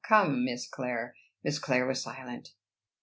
[0.03, 2.53] Come, Miss Clare." Miss Clare was silent.